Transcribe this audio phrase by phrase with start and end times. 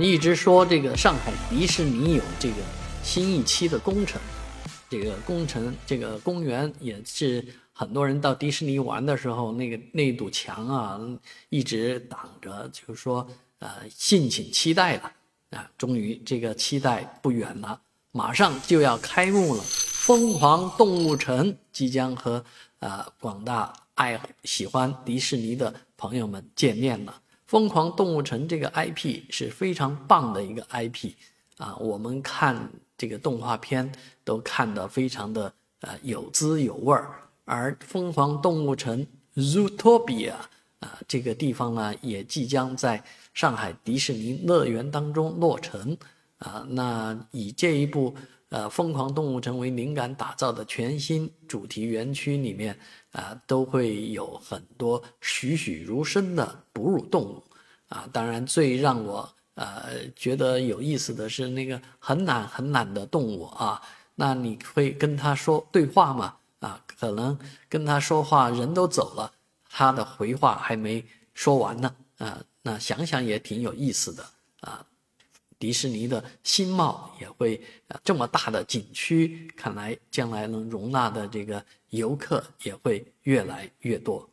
[0.00, 2.56] 一直说这个上海迪士尼有这个
[3.02, 4.20] 新一期的工程，
[4.88, 11.00] 这个工程这个公园也是很多人到迪士尼玩的时候，那个那堵墙啊
[11.48, 13.26] 一直挡着，就是说
[13.58, 15.12] 呃敬请期待了
[15.50, 17.80] 啊，终于这个期待不远了，
[18.12, 22.44] 马上就要开幕了，疯狂动物城即将和
[22.78, 27.20] 呃广大爱喜欢迪士尼的朋友们见面了。
[27.50, 31.14] 疯狂动物城这个 IP 是非常棒的一个 IP
[31.58, 33.90] 啊，我们看这个动画片
[34.22, 37.10] 都看得非常的呃有滋有味儿。
[37.44, 39.04] 而疯狂动物城
[39.34, 40.34] Zootopia
[40.78, 43.02] 啊这个地方呢，也即将在
[43.34, 45.98] 上海迪士尼乐园当中落成
[46.38, 46.64] 啊。
[46.68, 48.14] 那以这一部
[48.50, 52.78] 呃疯狂动物城为灵感打造的全新主题园区里面。
[53.12, 57.42] 啊，都会有很多栩栩如生的哺乳动物，
[57.88, 63.82] 啊，当然最让我呃觉得有意思的是那个很懒很懒的动物啊，
[64.14, 66.36] 那你会跟他说对话吗？
[66.60, 67.36] 啊，可能
[67.68, 69.32] 跟他说话人都走了，
[69.68, 74.24] 他的回话还没说完呢，啊，那想想也挺有意思的。
[75.60, 84.29] 迪士尼的新貌也会呃，这么大的景区，看来将来能容纳的这个游客也会越来越多。